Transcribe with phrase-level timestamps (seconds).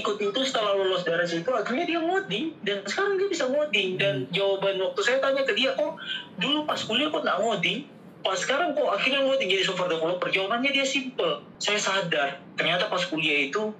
[0.00, 4.24] ikut itu setelah lulus dari situ akhirnya dia ngoding dan sekarang dia bisa ngoding dan
[4.32, 6.00] jawaban waktu saya tanya ke dia kok
[6.40, 7.84] dulu pas kuliah kok nggak ngoding
[8.22, 13.04] pas sekarang kok akhirnya ngoding jadi software developer jawabannya dia simple saya sadar ternyata pas
[13.04, 13.74] kuliah itu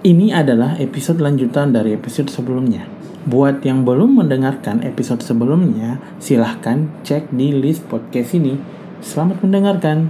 [0.00, 2.88] Ini adalah episode lanjutan dari episode sebelumnya.
[3.28, 8.56] Buat yang belum mendengarkan episode sebelumnya, silahkan cek di list podcast ini.
[9.04, 10.08] Selamat mendengarkan.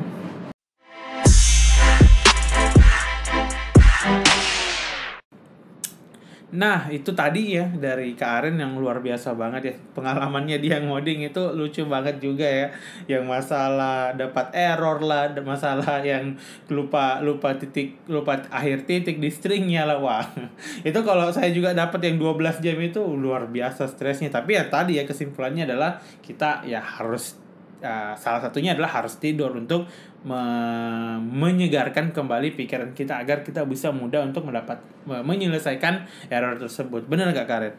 [6.51, 9.75] Nah, itu tadi ya dari Kak Aren yang luar biasa banget ya.
[9.95, 12.67] Pengalamannya dia ngoding itu lucu banget juga ya.
[13.07, 16.35] Yang masalah dapat error lah, masalah yang
[16.67, 20.27] lupa lupa titik lupa akhir titik di stringnya lah wah.
[20.89, 24.29] Itu kalau saya juga dapat yang 12 jam itu luar biasa stresnya.
[24.29, 27.40] Tapi ya tadi ya kesimpulannya adalah kita ya harus
[27.81, 29.85] uh, salah satunya adalah harus tidur untuk
[30.23, 37.05] me- menyegarkan kembali pikiran kita agar kita bisa mudah untuk mendapat me- menyelesaikan error tersebut.
[37.05, 37.75] Benar nggak Karet?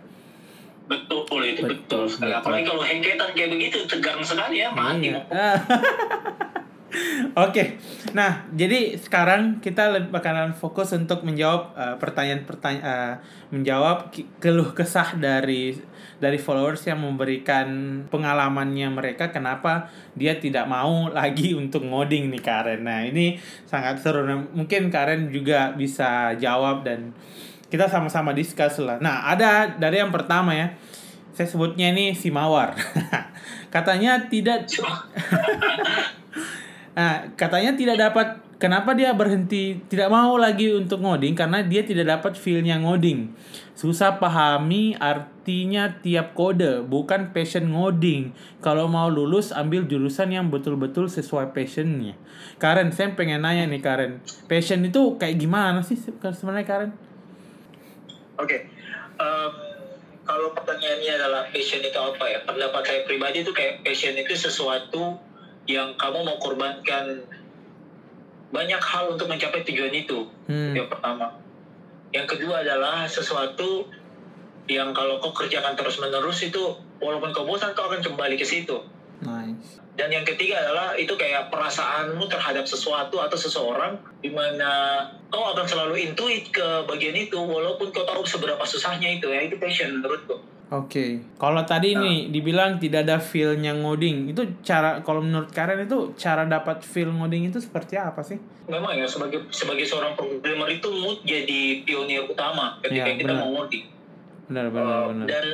[0.84, 2.28] betul itu Betul, betul, sekali.
[2.28, 2.40] betul.
[2.42, 5.24] apalagi kalau hengketan kayak begitu tegang sekali ya mati Iya.
[7.32, 7.80] Oke,
[8.12, 13.16] nah jadi sekarang kita bakalan fokus untuk menjawab uh, pertanyaan-pertanyaan, uh,
[13.48, 15.80] menjawab ki- keluh kesah dari
[16.20, 17.68] dari followers yang memberikan
[18.12, 19.88] pengalamannya mereka kenapa
[20.20, 22.84] dia tidak mau lagi untuk ngoding nih Karen.
[22.84, 24.28] Nah ini sangat seru.
[24.28, 27.16] Nah, mungkin Karen juga bisa jawab dan
[27.72, 29.00] kita sama-sama discuss lah.
[29.00, 30.76] Nah ada dari yang pertama ya,
[31.32, 32.76] saya sebutnya ini si Mawar.
[33.74, 34.68] Katanya tidak
[37.02, 38.28] Nah, katanya tidak dapat
[38.62, 43.34] kenapa dia berhenti tidak mau lagi untuk ngoding karena dia tidak dapat feel-nya ngoding.
[43.74, 48.38] Susah pahami artinya tiap kode, bukan passion ngoding.
[48.62, 52.14] Kalau mau lulus ambil jurusan yang betul-betul sesuai passionnya.
[52.62, 54.22] Karen, saya pengen nanya nih Karen.
[54.46, 56.92] Passion itu kayak gimana sih sebenarnya Karen?
[58.38, 58.70] Oke,
[59.18, 59.54] em,
[60.22, 62.46] kalau pertanyaannya adalah passion itu apa ya?
[62.46, 65.31] Pendapat saya pribadi itu kayak passion itu sesuatu
[65.72, 67.24] yang kamu mau korbankan
[68.52, 70.28] banyak hal untuk mencapai tujuan itu.
[70.52, 70.76] Hmm.
[70.76, 71.40] Yang pertama.
[72.12, 73.88] Yang kedua adalah sesuatu
[74.68, 78.84] yang kalau kau kerjakan terus-menerus itu walaupun kau bosan kau akan kembali ke situ.
[79.24, 79.80] Nice.
[79.96, 85.68] Dan yang ketiga adalah itu kayak perasaanmu terhadap sesuatu atau seseorang di mana kau akan
[85.68, 90.40] selalu intuit ke bagian itu walaupun kau tahu seberapa susahnya itu ya itu passion menurutku.
[90.72, 96.16] Oke, kalau tadi ini dibilang tidak ada feel-nya ngoding, itu cara kalau menurut Karen itu
[96.16, 98.40] cara dapat feel ngoding itu seperti apa sih?
[98.72, 103.44] Memang ya sebagai sebagai seorang programmer itu mood jadi pionir utama ketika Ya, kita benar.
[103.44, 103.84] mau ngoding.
[104.48, 105.26] Benar benar Uh, benar.
[105.28, 105.46] Dan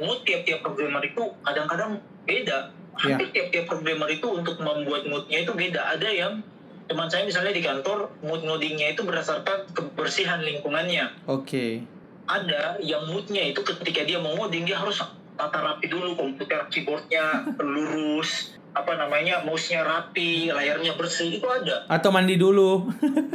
[0.00, 2.58] mood tiap-tiap programmer itu kadang-kadang beda.
[2.72, 3.20] Ya.
[3.20, 5.92] Hampir tiap-tiap programmer itu untuk membuat moodnya itu beda.
[5.92, 6.40] Ada yang
[6.88, 11.12] teman saya misalnya di kantor mood ngodingnya itu berdasarkan kebersihan lingkungannya.
[11.28, 11.84] Oke.
[12.24, 15.00] Ada yang moodnya itu ketika dia mau ngoding dia harus
[15.34, 21.86] tata rapi dulu komputer keyboardnya lurus apa namanya mouse-nya rapi layarnya bersih itu ada.
[21.86, 22.90] Atau mandi dulu.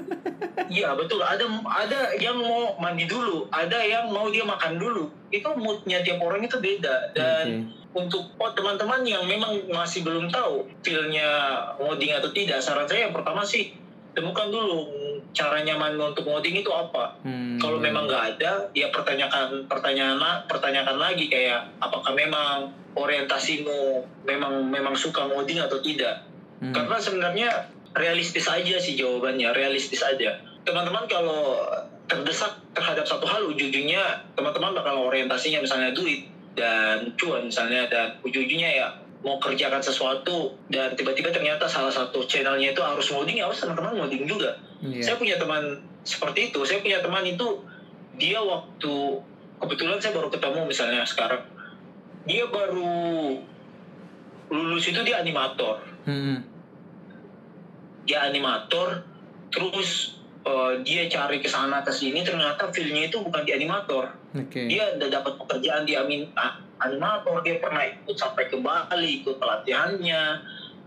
[0.76, 1.24] iya betul.
[1.24, 5.08] Ada ada yang mau mandi dulu ada yang mau dia makan dulu.
[5.32, 7.16] Itu moodnya tiap orang itu beda.
[7.16, 11.26] Dan untuk oh, teman-teman yang memang masih belum tahu feelnya
[11.82, 13.74] ngoding atau tidak saran saya yang pertama sih
[14.14, 14.86] temukan dulu
[15.30, 17.62] cara nyaman untuk ngoding itu apa Hmm.
[17.62, 20.18] kalau memang nggak ada ya pertanyakan pertanyaan
[20.50, 26.26] pertanyakan lagi kayak apakah memang orientasimu memang memang suka ngoding atau tidak
[26.60, 26.74] Hmm.
[26.74, 27.50] karena sebenarnya
[27.94, 31.64] realistis aja sih jawabannya realistis aja teman-teman kalau
[32.10, 36.26] terdesak terhadap satu hal ujung-ujungnya teman-teman bakal orientasinya misalnya duit
[36.58, 38.88] dan cuan misalnya dan ujung-ujungnya ya
[39.20, 44.00] mau kerjakan sesuatu dan tiba-tiba ternyata salah satu channelnya itu harus ngoding ya harus teman-teman
[44.00, 45.04] ngoding juga Iya.
[45.12, 45.76] saya punya teman
[46.08, 47.60] seperti itu saya punya teman itu
[48.16, 48.96] dia waktu
[49.60, 51.44] kebetulan saya baru ketemu misalnya sekarang
[52.24, 53.36] dia baru
[54.50, 56.40] lulus itu dia animator Hmm.
[58.08, 59.04] dia animator
[59.52, 60.19] terus
[60.50, 64.10] eh, dia cari ke sana ke sini ternyata feelnya itu bukan di animator.
[64.34, 64.70] Oke.
[64.70, 67.42] dia udah dapat pekerjaan di amin, ah, animator.
[67.46, 70.22] Dia pernah ikut sampai ke Bali ikut pelatihannya.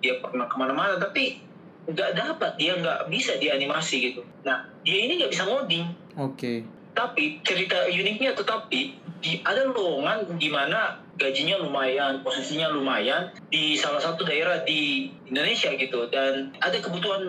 [0.03, 1.39] Dia pernah ke mana-mana tapi
[1.87, 2.59] nggak dapat.
[2.59, 4.23] Dia nggak bisa di animasi gitu.
[4.43, 5.87] Nah dia ini nggak bisa ngoding.
[6.19, 6.67] Oke.
[6.93, 13.97] tapi cerita uniknya tetapi di ada lowongan di mana gajinya lumayan posisinya lumayan di salah
[13.97, 16.11] satu daerah di Indonesia gitu.
[16.13, 17.25] Dan ada kebutuhan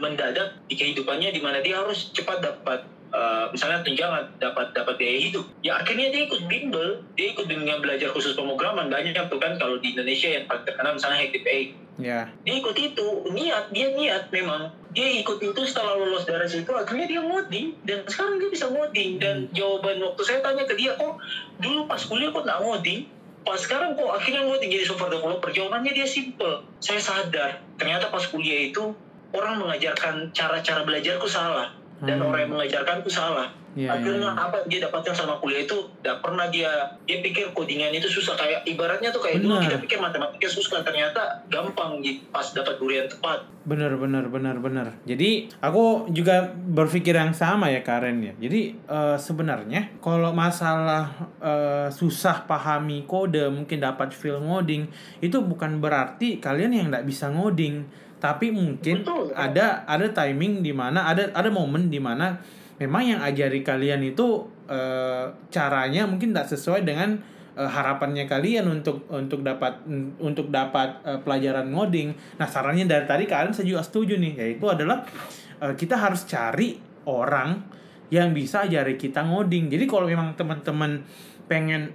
[0.00, 5.18] mendadak di kehidupannya di mana dia harus cepat dapat eh, misalnya tunjangan dapat dapat biaya
[5.30, 5.44] hidup.
[5.60, 9.76] Ya akhirnya dia ikut bimbel dia ikut dengan belajar khusus pemrograman banyak tuh kan kalau
[9.78, 11.60] di Indonesia yang paling terkenal misalnya Hackett A
[12.00, 12.32] Ya.
[12.48, 14.72] dia ikut itu niat dia niat memang.
[14.96, 17.76] Dia ikut itu setelah lulus dari situ akhirnya dia ngoding.
[17.84, 19.20] Dan sekarang dia bisa ngoding.
[19.20, 21.20] Dan jawaban waktu saya tanya ke dia kok
[21.60, 23.00] dulu pas kuliah kok nggak ngoding?
[23.44, 25.50] Pas sekarang kok akhirnya ngoding jadi software developer?
[25.52, 26.64] Jawabannya dia simple.
[26.80, 28.96] Saya sadar ternyata pas kuliah itu
[29.30, 32.32] orang mengajarkan cara-cara belajarku salah dan Hmm.
[32.32, 34.42] orang yang mengajarkanku salah Iya, akhirnya iya.
[34.50, 36.66] apa dia dapatkan sama kuliah itu tidak pernah dia
[37.06, 39.70] dia pikir codingan itu susah kayak ibaratnya tuh kayak dulu Benar.
[39.70, 44.90] kita pikir matematika susah ternyata gampang gitu pas dapat durian tepat Bener bener bener bener.
[45.06, 48.34] Jadi aku juga berpikir yang sama ya Karen ya.
[48.42, 54.90] Jadi eh, sebenarnya kalau masalah eh, susah pahami kode mungkin dapat feel ngoding
[55.22, 57.86] itu bukan berarti kalian yang nggak bisa ngoding.
[58.20, 59.32] Tapi mungkin Betul.
[59.32, 62.36] ada ada timing di mana ada ada momen di mana
[62.76, 67.16] memang yang ajari kalian itu eh, caranya mungkin tak sesuai dengan
[67.56, 69.80] eh, harapannya kalian untuk untuk dapat
[70.20, 72.12] untuk dapat eh, pelajaran ngoding.
[72.36, 75.04] Nah, sarannya dari tadi kalian saya juga setuju nih, yaitu adalah
[75.64, 76.76] eh, kita harus cari
[77.08, 77.80] orang
[78.10, 79.72] yang bisa ajari kita ngoding.
[79.72, 81.00] Jadi kalau memang teman-teman
[81.46, 81.94] pengen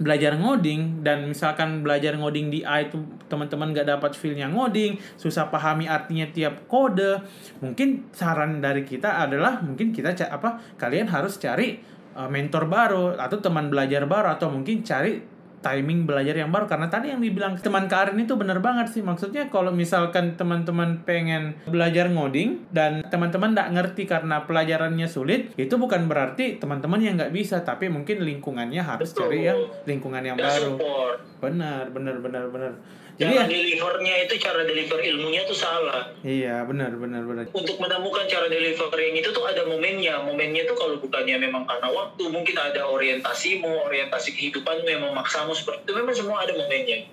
[0.00, 2.96] belajar ngoding dan misalkan belajar ngoding di A itu
[3.28, 7.20] teman-teman gak dapat feel-nya ngoding, susah pahami artinya tiap kode,
[7.60, 11.76] mungkin saran dari kita adalah mungkin kita apa kalian harus cari
[12.16, 16.66] uh, mentor baru atau teman belajar baru atau mungkin cari timing belajar yang baru.
[16.66, 19.04] Karena tadi yang dibilang teman Karin itu benar banget sih.
[19.04, 25.74] Maksudnya kalau misalkan teman-teman pengen belajar ngoding dan teman-teman nggak ngerti karena pelajarannya sulit itu
[25.76, 27.62] bukan berarti teman-teman yang nggak bisa.
[27.62, 29.28] Tapi mungkin lingkungannya harus Betul.
[29.28, 30.70] cari yang lingkungan yang dan baru.
[30.76, 31.18] support.
[31.40, 32.72] Benar benar benar benar
[33.20, 36.08] jadi cara ya delivernya itu cara deliver ilmunya tuh salah.
[36.24, 37.44] Iya benar benar benar.
[37.52, 40.24] Untuk menemukan cara deliver yang itu tuh ada momennya.
[40.24, 45.84] Momennya tuh kalau bukannya memang karena waktu mungkin ada orientasimu orientasi kehidupanmu yang memaksamu seperti
[45.84, 45.92] itu.
[46.00, 47.04] Memang semua ada momennya.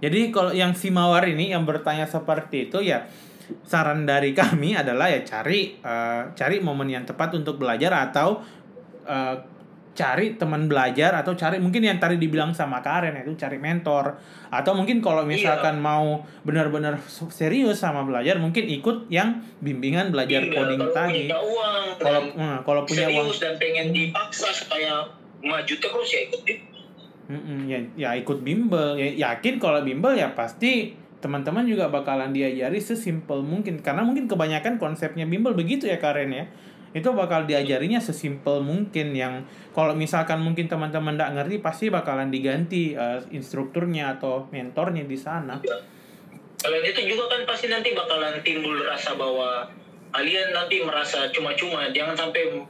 [0.00, 3.04] Jadi kalau yang si Mawar ini yang bertanya seperti itu ya
[3.68, 8.40] saran dari kami adalah ya cari eh, cari momen yang tepat untuk belajar atau
[9.04, 9.59] eh,
[10.00, 14.16] cari teman belajar atau cari mungkin yang tadi dibilang sama Karen itu cari mentor.
[14.48, 16.96] Atau mungkin kalau misalkan mau benar-benar
[17.28, 21.20] serius sama belajar mungkin ikut yang bimbingan belajar Iya, coding kalau tadi.
[21.28, 23.28] punya uang Kalau eh, kalau punya uang.
[23.28, 25.04] serius dan pengen dipaksa supaya
[25.40, 26.40] maju terus ya ikut
[27.30, 28.98] Mm-mm, ya, ya ikut bimbel.
[28.98, 33.78] Ya, yakin kalau bimbel ya pasti teman-teman juga bakalan diajari sesimpel mungkin.
[33.84, 36.48] Karena mungkin kebanyakan konsepnya bimbel begitu ya Karen ya
[36.90, 42.98] itu bakal diajarinya sesimpel mungkin yang kalau misalkan mungkin teman-teman tidak ngerti pasti bakalan diganti
[42.98, 45.62] eh, instrukturnya atau mentornya di sana
[46.60, 49.64] Kalian itu juga kan pasti nanti bakalan timbul rasa bahwa
[50.12, 52.60] kalian nanti merasa cuma-cuma, jangan sampai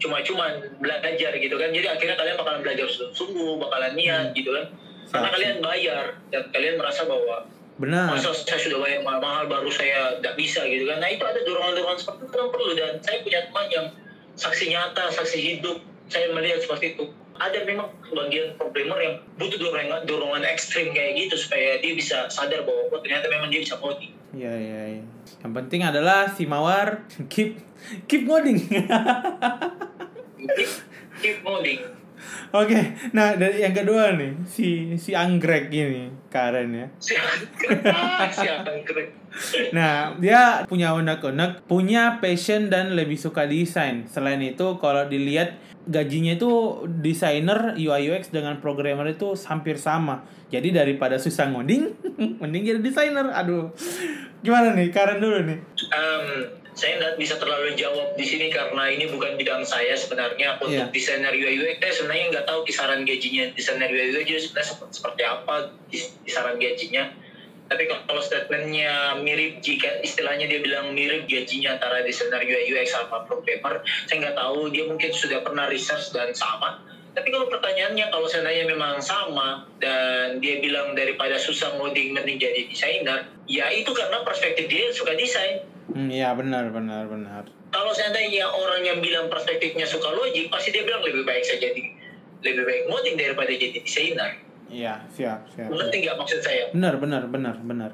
[0.00, 0.48] cuma-cuma
[0.80, 1.68] belajar gitu kan.
[1.68, 4.66] Jadi akhirnya kalian bakalan belajar sungguh, bakalan niat gitu kan.
[5.08, 5.34] Karena Siap.
[5.36, 7.44] kalian bayar dan kalian merasa bahwa
[7.78, 10.98] benar masa saya sudah bayar mahal-mahal baru saya tidak bisa gitu kan.
[10.98, 13.86] Nah itu ada dorongan-dorongan seperti itu yang perlu dan saya punya teman yang
[14.34, 15.78] saksi nyata, saksi hidup.
[16.10, 17.04] Saya melihat seperti itu.
[17.38, 22.66] Ada memang bagian programmer yang butuh dorongan, dorongan ekstrim kayak gitu supaya dia bisa sadar
[22.66, 24.10] bahwa oh, ternyata memang dia bisa coding.
[24.36, 25.02] ya ya ya
[25.40, 27.00] yang penting adalah si Mawar
[27.32, 27.64] keep
[28.04, 28.60] keep ngoding
[30.56, 30.70] keep,
[31.22, 31.97] keep coding.
[32.52, 36.86] Oke, nah dari yang kedua nih si si anggrek ini Karen ya.
[36.98, 37.80] Si anggrek,
[38.32, 39.08] si anggrek.
[39.76, 44.08] Nah dia punya unek-unek, punya passion dan lebih suka desain.
[44.08, 50.24] Selain itu kalau dilihat gajinya itu desainer UI UX dengan programmer itu hampir sama.
[50.48, 51.92] Jadi daripada susah ngoding,
[52.40, 53.32] mending jadi desainer.
[53.32, 53.72] Aduh,
[54.44, 55.58] gimana nih Karen dulu nih?
[55.92, 56.24] Em,
[56.78, 60.62] saya nggak bisa terlalu jawab di sini karena ini bukan bidang saya sebenarnya.
[60.62, 60.94] Untuk Iya.
[60.94, 65.22] desainer UI UX saya sebenarnya nggak tahu kisaran gajinya desainer UI UX sebenarnya sep- seperti
[65.26, 65.54] apa
[65.90, 67.10] kis- kisaran gajinya.
[67.68, 73.26] Tapi kalau statementnya mirip jika istilahnya dia bilang mirip gajinya antara desainer UI UX sama
[73.26, 74.70] programmer saya nggak tahu.
[74.70, 76.78] Dia mungkin sudah pernah research dan sama.
[77.12, 82.70] Tapi kalau pertanyaannya kalau seandainya memang sama dan dia bilang daripada susah ngoding mending jadi
[82.70, 85.58] desainer ya itu karena perspektif dia suka desain
[85.88, 87.44] Hmm, ya benar benar benar.
[87.68, 91.82] kalau seandainya orang yang bilang perspektifnya suka logik pasti dia bilang lebih baik saya jadi
[92.42, 95.68] lebih baik ngoding daripada jadi desainer Iya siap siap.
[95.68, 97.92] ngerti nggak maksud saya Benar benar benar benar.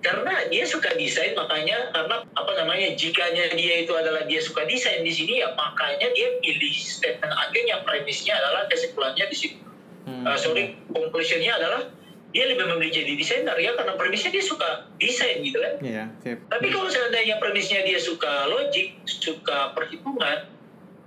[0.00, 5.00] karena dia suka desain makanya karena apa namanya jikanya dia itu adalah dia suka desain
[5.00, 9.58] di sini ya makanya dia pilih statement akhirnya premisnya adalah kesimpulannya di situ
[10.00, 11.84] Hmm, Uh, sorry conclusionnya adalah
[12.30, 16.38] dia lebih memilih jadi desainer ya karena premisnya dia suka desain gitu kan Iya siap.
[16.46, 20.46] Tapi kalau seandainya premisnya dia suka logik, suka perhitungan,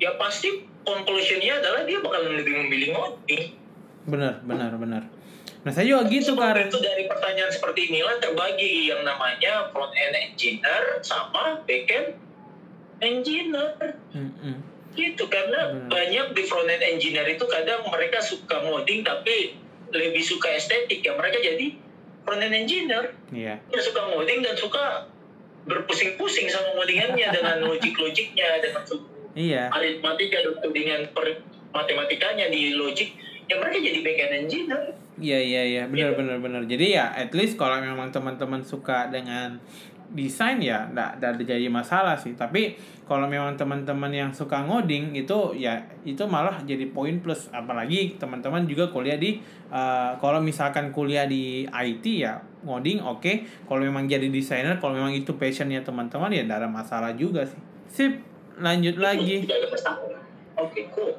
[0.02, 3.56] ya pasti conclusionnya adalah dia bakal lebih memilih ngoding.
[4.04, 5.04] Benar, benar, benar.
[5.64, 6.68] Nah saya juga gitu Karen.
[6.68, 12.20] itu dari pertanyaan seperti inilah terbagi yang namanya front end engineer sama back end
[13.00, 14.60] engineer Mm-mm.
[14.92, 19.56] gitu karena banyak di front end engineer itu kadang mereka suka ngoding tapi
[19.94, 21.78] lebih suka estetik ya mereka jadi
[22.24, 23.60] front end engineer Iya.
[23.70, 25.08] yang suka ngoding dan suka
[25.64, 28.84] berpusing-pusing sama ngodingannya dengan logik-logiknya dengan
[29.34, 29.64] Iya.
[29.70, 31.42] aritmatika dan dengan per-
[31.74, 34.82] matematikanya di logik ya mereka jadi back end engineer
[35.14, 36.62] Iya iya iya benar benar benar.
[36.66, 39.62] Jadi ya at least kalau memang teman-teman suka dengan
[40.14, 42.38] desain ya ada jadi masalah sih.
[42.38, 47.50] Tapi kalau memang teman-teman yang suka ngoding itu ya itu malah jadi poin plus.
[47.52, 49.42] Apalagi teman-teman juga kuliah di
[49.74, 53.66] eh, kalau misalkan kuliah di IT ya ngoding oke.
[53.68, 57.60] Kalau memang jadi desainer kalau memang itu passionnya teman-teman ya nggak ada masalah juga sih.
[57.90, 58.14] Sip
[58.62, 59.44] lanjut lagi.
[59.44, 59.60] Tidak
[60.54, 61.14] oke cool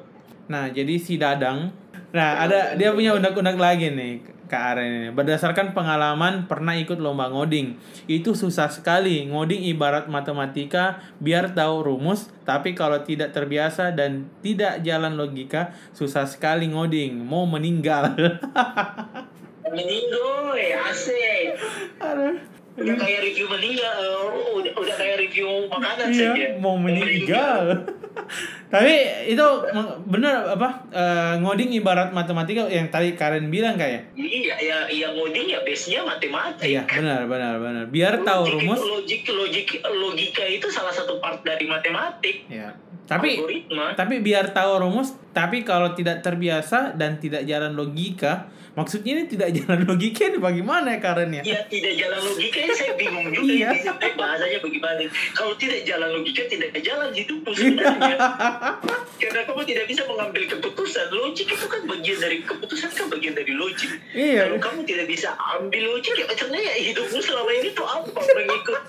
[0.45, 1.73] Nah, jadi si Dadang,
[2.13, 5.09] nah ada dia punya unek-unek lagi nih Kak Aren ini.
[5.13, 9.25] Berdasarkan pengalaman pernah ikut lomba ngoding, itu susah sekali.
[9.29, 16.29] Ngoding ibarat matematika, biar tahu rumus, tapi kalau tidak terbiasa dan tidak jalan logika, susah
[16.29, 17.25] sekali ngoding.
[17.25, 18.13] Mau meninggal.
[19.75, 21.57] meninggoy asik
[21.99, 22.37] Aduh.
[22.75, 24.23] udah kayak review meninggal eh,
[24.61, 27.63] udah, udah kayak review makanan Iya, saja mau meninggal.
[28.65, 28.93] Tapi
[29.27, 29.45] itu
[30.05, 35.47] bener apa eh, ngoding ibarat matematika yang tadi Karen bilang kayak iya ya ya ngoding
[35.47, 37.83] ya base nya matematika Iya, benar, benar, benar.
[37.87, 38.79] Biar tahu Logik- rumus.
[38.81, 42.73] logik logik logika itu salah satu part dari matematik Ya.
[43.05, 49.11] Tapi algoritma tapi biar tahu rumus, tapi kalau tidak terbiasa dan tidak jalan logika, maksudnya
[49.13, 51.41] ini tidak jalan logika ini bagaimana ya Karen ya?
[51.41, 53.69] ya tidak jalan logika ini saya bingung juga Iya.
[53.71, 55.01] ini bahasanya bagaimana
[55.31, 57.57] kalau tidak jalan logika tidak jalan hidupmu Iya.
[57.57, 58.17] sebenarnya
[59.17, 63.53] karena kamu tidak bisa mengambil keputusan logik itu kan bagian dari keputusan kan bagian dari
[63.53, 64.45] logik Iya.
[64.45, 68.79] kalau kamu tidak bisa ambil logik ya sebenarnya hidupmu selama ini tuh apa mengikut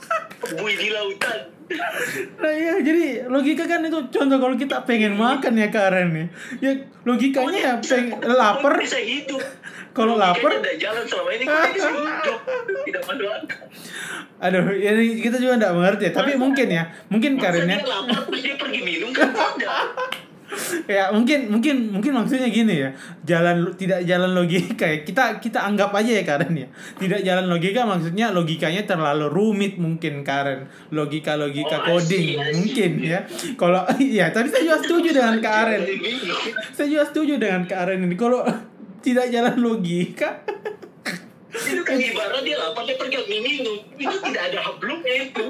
[0.58, 1.55] bui di lautan
[2.38, 6.26] Nah iya, jadi logika kan itu contoh kalau kita pengen makan ya Karen nih.
[6.62, 6.70] Ya
[7.02, 8.78] logikanya ya pengen lapar.
[8.78, 9.42] Bisa hidup
[9.96, 12.40] Kalau lapar, tidak jalan selama ini bisa hidup
[12.84, 13.48] tidak masuk
[14.36, 16.04] aduh, ini kita juga nggak mengerti.
[16.04, 16.12] ya.
[16.12, 17.78] Tapi mungkin ya, mungkin Masa Karen ya.
[17.80, 19.56] lapar dia pergi minum kan tidak
[20.86, 22.90] ya mungkin mungkin mungkin maksudnya gini ya.
[23.22, 24.98] Jalan tidak jalan logika ya.
[25.06, 26.68] Kita kita anggap aja ya Karen ya.
[26.98, 30.70] Tidak jalan logika maksudnya logikanya terlalu rumit mungkin Karen.
[30.92, 33.24] Logika logika Oh, coding mungkin ya.
[33.54, 35.82] Kalau iya tapi saya juga setuju dengan Karen.
[36.72, 38.16] saya juga setuju dengan Karen ini.
[38.18, 38.42] Kalau
[39.04, 40.42] tidak jalan logika.
[41.56, 43.80] Itu kan ibarat dia lapar dia pergi minum.
[43.96, 45.44] Itu tidak ada hablumnya itu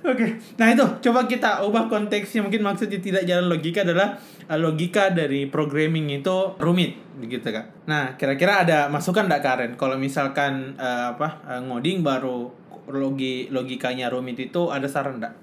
[0.00, 4.16] Oke, nah itu coba kita ubah konteksnya mungkin maksudnya tidak jalan logika adalah
[4.48, 7.84] uh, logika dari programming itu rumit gitu kak.
[7.84, 12.48] Nah kira-kira ada masukan nggak Karen kalau misalkan uh, apa uh, ngoding baru
[12.88, 15.34] logi logikanya rumit itu ada saran nggak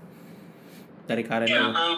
[1.06, 1.72] dari Karen ya, dulu?
[1.78, 1.98] uh,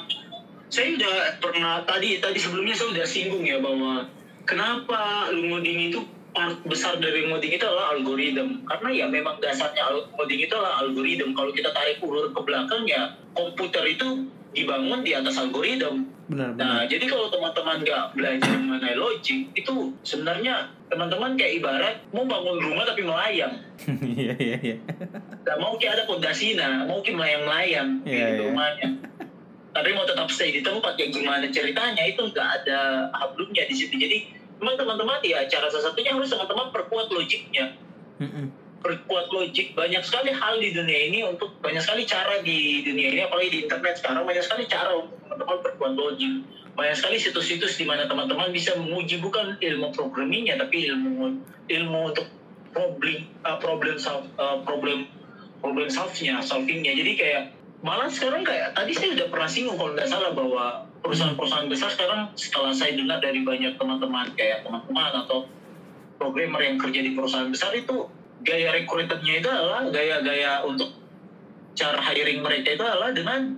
[0.68, 4.04] saya udah pernah tadi tadi sebelumnya saya udah singgung ya bahwa
[4.44, 9.82] kenapa ngoding itu part besar dari ngoding itu adalah algoritma karena ya memang dasarnya
[10.14, 15.14] ngoding itu adalah algoritma kalau kita tarik ulur ke belakang ya komputer itu dibangun di
[15.14, 16.86] atas algoritma Benar Nah, benar.
[16.86, 19.74] jadi kalau teman-teman nggak belajar mengenai logik, itu
[20.06, 23.58] sebenarnya teman-teman kayak ibarat mau bangun rumah tapi melayang.
[24.06, 24.76] Iya iya iya.
[25.42, 28.40] Nggak mau kayak ada pondasinya, mau kayak melayang-layang di Iya, iya.
[28.46, 28.90] rumahnya.
[29.74, 33.98] Tapi mau tetap stay di tempat, ya gimana ceritanya, itu nggak ada hablumnya di situ.
[33.98, 34.18] Jadi,
[34.60, 37.80] memang teman-teman ya cara salah satunya harus teman-teman perkuat logiknya.
[38.80, 39.76] Perkuat logik.
[39.76, 43.60] Banyak sekali hal di dunia ini untuk, banyak sekali cara di dunia ini, apalagi di
[43.68, 46.34] internet sekarang, banyak sekali cara untuk teman-teman perkuat logik.
[46.80, 52.24] banyak sekali situs-situs di mana teman-teman bisa menguji bukan ilmu programmingnya tapi ilmu ilmu untuk
[52.72, 55.04] problem uh, problem solve, uh, problem
[55.60, 57.44] problem solve-nya solvingnya jadi kayak
[57.84, 62.22] malah sekarang kayak tadi saya udah pernah singgung kalau nggak salah bahwa perusahaan-perusahaan besar sekarang
[62.36, 65.48] setelah saya dengar dari banyak teman-teman kayak teman-teman atau
[66.20, 68.08] programmer yang kerja di perusahaan besar itu
[68.44, 70.92] gaya rekrutmennya itu adalah gaya-gaya untuk
[71.74, 73.56] cara hiring mereka itu adalah dengan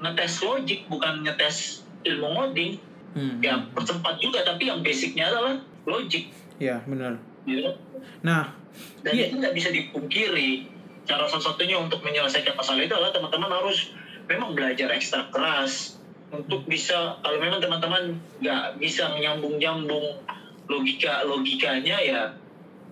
[0.00, 3.40] ngetes logik bukan ngetes ilmu ngoding Hmm.
[3.40, 5.56] ya percepat juga tapi yang basicnya adalah
[5.88, 6.28] logik
[6.60, 7.16] Ya benar.
[7.42, 7.72] gitu
[8.20, 8.52] Nah,
[9.00, 9.32] dan Iya.
[9.32, 10.68] itu nggak bisa dipungkiri
[11.02, 13.96] cara satu-satunya untuk menyelesaikan masalah itu adalah teman-teman harus
[14.28, 15.97] memang belajar ekstra keras
[16.28, 20.20] untuk bisa kalau memang teman-teman nggak bisa nyambung-nyambung
[20.68, 22.22] logika logikanya ya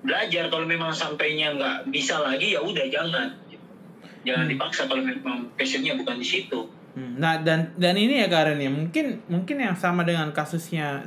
[0.00, 0.48] belajar.
[0.48, 3.28] Kalau memang sampainya nggak bisa lagi ya udah jangan.
[4.26, 4.52] Jangan Hmm.
[4.56, 6.66] dipaksa kalau memang passionnya bukan di situ.
[6.96, 11.04] Hmm, Nah dan dan ini ya Karen ya mungkin mungkin yang sama dengan kasusnya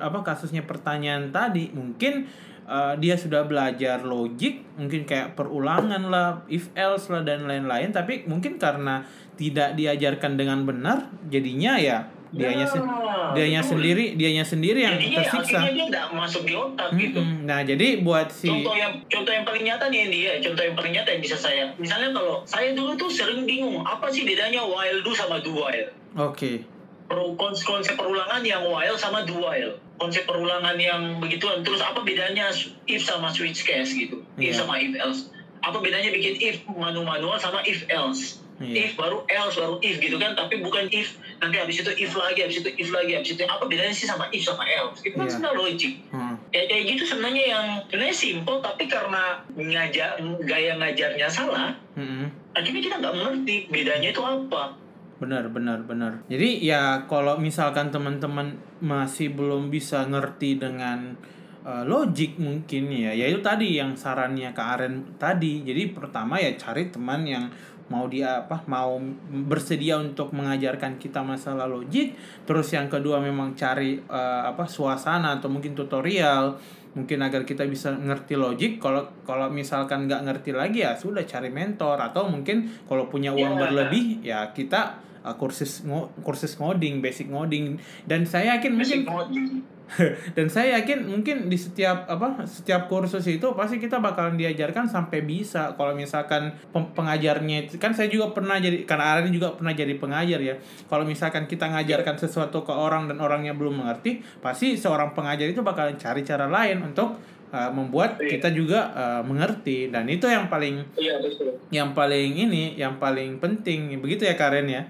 [0.00, 2.24] apa kasusnya pertanyaan tadi mungkin
[2.66, 8.22] eh, dia sudah belajar logik mungkin kayak perulangan lah if else lah dan lain-lain tapi
[8.24, 13.70] mungkin karena tidak diajarkan dengan benar jadinya ya dianya se- Nah, dianya betul.
[13.74, 15.58] sendiri dianya sendiri yang Jadinya tersiksa.
[15.64, 17.18] dia nggak masuk di otak gitu.
[17.18, 17.42] Mm-mm.
[17.42, 20.92] Nah jadi buat si Contoh yang contoh yang paling nyata nih dia, contoh yang paling
[20.92, 21.64] nyata yang bisa saya.
[21.74, 25.88] Misalnya kalau saya dulu tuh sering bingung apa sih bedanya while do sama do while.
[26.14, 26.75] oke kons-
[27.08, 29.78] Konsep perulangan yang while sama do while.
[29.96, 31.62] Konsep perulangan yang begituan.
[31.62, 32.50] Terus apa bedanya
[32.84, 34.20] if sama switch case gitu.
[34.36, 34.62] If Iya.
[34.62, 35.30] sama if else.
[35.62, 38.42] Apa bedanya bikin if manu-manual sama if else.
[38.56, 38.88] Iya.
[38.88, 40.34] If baru else baru if gitu kan.
[40.34, 43.64] Tapi bukan if nanti habis itu if lagi habis itu if lagi habis itu apa
[43.64, 45.00] bedanya sih sama if sama else.
[45.00, 45.32] Itu kan Iya.
[45.32, 46.34] sebenarnya logik Hmm.
[46.48, 52.32] ya kayak gitu sebenarnya yang sebenarnya simple tapi karena ngajar gaya ngajarnya salah Mm-mm.
[52.52, 54.72] akhirnya kita nggak mengerti bedanya itu apa
[55.16, 56.20] Benar, benar, benar.
[56.28, 58.52] Jadi ya kalau misalkan teman-teman
[58.84, 61.16] masih belum bisa ngerti dengan
[61.64, 65.64] uh, logik mungkin ya, ya itu tadi yang sarannya Kak Aren tadi.
[65.64, 67.48] Jadi pertama ya cari teman yang
[67.86, 68.98] mau dia apa mau
[69.46, 75.46] bersedia untuk mengajarkan kita masalah logik terus yang kedua memang cari uh, apa suasana atau
[75.46, 76.58] mungkin tutorial
[76.96, 81.48] mungkin agar kita bisa ngerti logik kalau kalau misalkan nggak ngerti lagi ya sudah cari
[81.48, 83.60] mentor atau mungkin kalau punya uang Ya.
[83.62, 89.06] berlebih ya kita uh, kursus ngo- kursus ngoding basic ngoding dan saya yakin mungkin Basic
[89.06, 89.46] coding.
[90.36, 95.22] dan saya yakin mungkin di setiap apa setiap kursus itu pasti kita bakalan diajarkan sampai
[95.22, 95.78] bisa.
[95.78, 100.54] Kalau misalkan pengajarnya kan saya juga pernah jadi karena Aren juga pernah jadi pengajar ya.
[100.90, 105.62] Kalau misalkan kita ngajarkan sesuatu ke orang dan orangnya belum mengerti pasti seorang pengajar itu
[105.62, 107.14] bakalan cari cara lain untuk
[107.54, 108.36] uh, membuat Iya.
[108.38, 109.86] kita juga uh, mengerti.
[109.94, 111.54] Dan itu yang paling iya betul.
[111.70, 113.94] yang paling ini yang paling penting.
[114.02, 114.82] Begitu ya Karen ya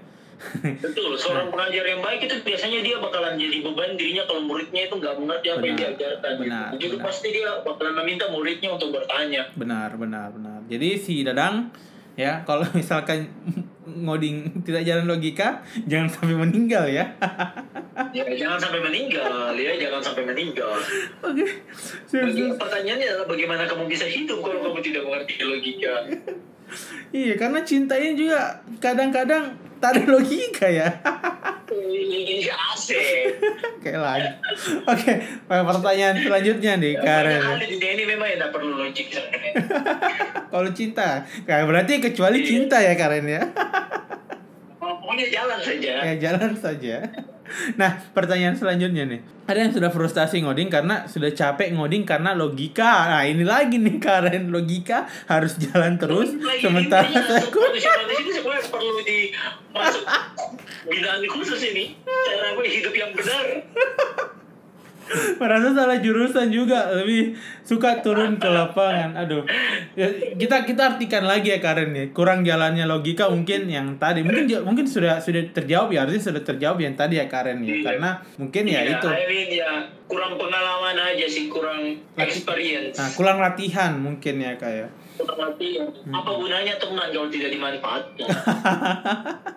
[0.77, 4.95] betul seorang pengajar yang baik itu biasanya dia bakalan jadi beban dirinya kalau muridnya itu
[4.95, 5.89] nggak mengerti apa yang Benar.
[5.89, 6.43] diajarkan gitu.
[6.45, 7.03] Benar, Jadi benar.
[7.03, 9.41] pasti dia bakalan meminta muridnya untuk bertanya.
[9.53, 10.59] Benar benar benar.
[10.65, 11.73] Jadi si Dadang
[12.13, 13.29] ya kalau misalkan
[13.87, 17.05] ngoding tidak jalan logika jangan sampai meninggal ya.
[18.13, 20.69] Ya jangan sampai meninggal ya jangan sampai meninggal.
[21.19, 21.45] Oke
[22.05, 25.93] Siap, Bagi- pertanyaannya adalah bagaimana kamu bisa hidup kalau kamu tidak mengerti logika?
[27.09, 30.89] Iya karena cinta ini juga kadang-kadang tak ada logika ya
[31.67, 33.37] Iya, asik.
[33.81, 34.29] kayak lagi
[34.83, 35.13] oke
[35.45, 39.51] pertanyaan selanjutnya nih Karen ini memang tidak perlu logik sebenarnya.
[40.53, 41.07] kalau cinta
[41.43, 43.43] kayak berarti kecuali cinta ya Karen ya
[44.77, 45.93] Pokoknya jalan saja.
[46.03, 46.95] ya jalan saja
[47.79, 49.21] nah pertanyaan selanjutnya nih.
[49.47, 53.07] Ada yang sudah frustasi ngoding karena sudah capek ngoding karena logika.
[53.07, 54.51] Nah ini lagi nih Karen.
[54.51, 56.35] Logika harus jalan terus.
[56.35, 60.03] Lagi sementara saya sebenarnya perlu dimasuk.
[60.87, 61.95] Binaan khusus ini.
[62.03, 63.45] Cara hidup yang benar.
[65.41, 69.15] merasa salah jurusan juga lebih suka turun ke lapangan.
[69.15, 69.43] Aduh.
[69.93, 72.05] Ya, kita kita artikan lagi ya Karen ya.
[72.11, 74.21] Kurang jalannya logika mungkin yang tadi.
[74.21, 76.03] Mungkin mungkin sudah sudah terjawab ya.
[76.03, 77.71] Harusnya sudah terjawab yang tadi ya Karen ya.
[77.71, 77.83] Iya.
[77.83, 79.07] karena mungkin ya Iya, itu.
[79.07, 79.71] I mean, ya
[80.07, 82.95] kurang pengalaman aja sih, kurang experience.
[82.95, 85.89] nah kurang latihan mungkin ya kayak Kurang latihan.
[86.13, 88.27] Apa gunanya teman kalau tidak dimanfaatkan?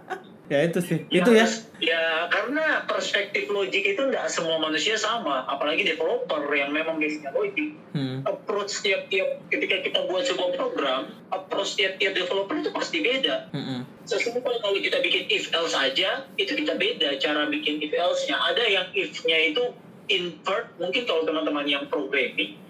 [0.51, 1.47] ya itu sih itu ya
[1.81, 7.73] Ya, karena perspektif logik itu nggak semua manusia sama, apalagi developer yang memang basicnya logik.
[7.97, 8.21] hmm.
[8.29, 13.49] Approach tiap-tiap ketika kita buat sebuah program, approach tiap-tiap developer itu pasti beda.
[13.57, 13.89] Mm-mm.
[14.05, 18.37] Sesimpel kalau kita bikin if else saja, itu kita beda cara bikin if else-nya.
[18.37, 19.73] Ada yang if-nya itu
[20.13, 22.61] invert, mungkin kalau teman-teman yang programming,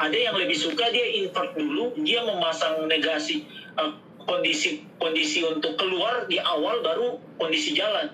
[0.00, 3.44] ada yang lebih suka dia invert dulu, dia memasang negasi
[3.76, 3.92] eh,
[4.28, 8.12] kondisi kondisi untuk keluar di awal baru kondisi jalan.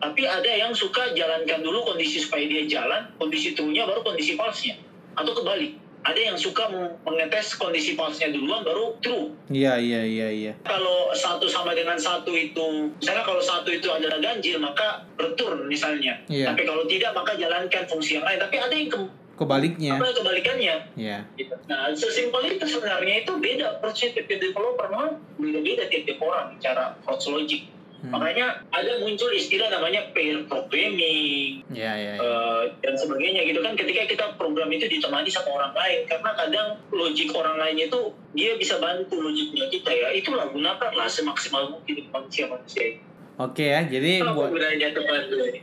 [0.00, 4.80] Tapi ada yang suka jalankan dulu kondisi supaya dia jalan, kondisi true-nya baru kondisi false-nya.
[5.12, 5.76] Atau kebalik.
[6.00, 6.64] Ada yang suka
[7.04, 12.32] mengetes kondisi false-nya duluan baru true iya iya iya iya kalau satu sama dengan satu
[12.32, 16.56] itu misalnya kalau satu itu adalah ganjil maka return misalnya Iya.
[16.56, 18.96] tapi kalau tidak maka jalankan fungsi yang lain tapi ada yang ke,
[19.40, 19.96] kebaliknya.
[19.96, 20.74] Apa kebalikannya?
[21.00, 21.56] Ya gitu.
[21.64, 23.80] nah sesimpel itu sebenarnya itu beda.
[23.80, 27.64] Approach tiap developer memang beda-beda tiap-tiap orang cara approach logic.
[28.00, 28.16] Hmm.
[28.16, 32.24] makanya ada muncul istilah namanya pair programming ya ya, ya.
[32.24, 33.76] eh, dan sebagainya gitu kan.
[33.76, 38.00] Ketika kita program itu ditemani sama orang lain karena kadang logik orang lain itu
[38.32, 40.08] dia bisa bantu logiknya kita ya.
[40.16, 42.96] Itulah gunakanlah semaksimal mungkin manusia manusia
[43.40, 44.50] oke ya jadi apa buat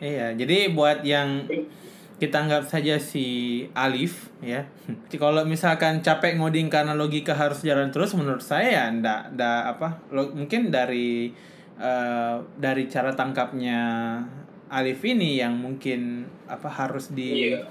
[0.02, 1.46] Iya, jadi buat yang
[2.18, 3.26] kita anggap saja si
[3.72, 4.66] Alif ya.
[5.14, 9.88] Kalau misalkan capek ngoding karena logika harus jalan terus menurut saya ya ndak ndak apa
[10.10, 11.30] lo- mungkin dari
[11.78, 13.80] eh, dari cara tangkapnya
[14.68, 17.64] Alif ini yang mungkin apa harus di Iya.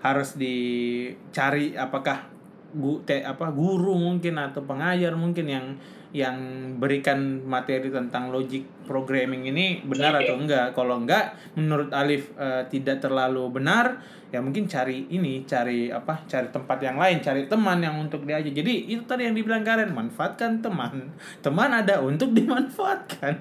[0.00, 2.24] harus dicari apakah
[2.72, 5.66] gu, te, apa guru mungkin atau pengajar mungkin yang
[6.10, 6.36] yang
[6.76, 10.26] berikan materi tentang logic programming ini benar Iya.
[10.26, 10.66] atau enggak.
[10.74, 16.54] Kalau enggak menurut Alif eh, tidak terlalu benar ya mungkin cari ini cari apa cari
[16.54, 18.50] tempat yang lain cari teman yang untuk diajak.
[18.50, 21.10] Jadi itu tadi yang dibilang Karen manfaatkan teman.
[21.38, 23.34] Teman ada untuk dimanfaatkan.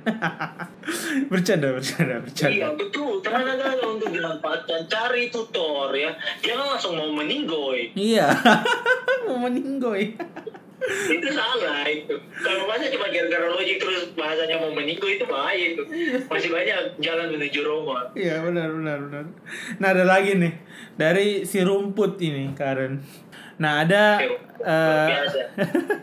[1.30, 2.54] Bercanda bercanda bercanda.
[2.54, 4.86] Iya betul, teman ada untuk dimanfaatkan.
[4.86, 6.10] Cari tutor ya,
[6.42, 7.94] jangan langsung mau meninggoy.
[7.94, 8.30] iya.
[9.30, 10.18] Mau meninggoy
[10.88, 12.16] itu salah itu.
[12.40, 15.84] Kalau masa cuma gara-gara logik terus bahasanya mau meninggoy itu bahaya itu.
[16.32, 18.08] Masih banyak jalan menuju Roma.
[18.16, 19.24] Iya benar benar benar.
[19.78, 20.54] Nah ada lagi nih
[20.96, 23.04] dari si rumput ini Karen.
[23.60, 24.24] Nah ada
[24.64, 25.42] eh, biasa.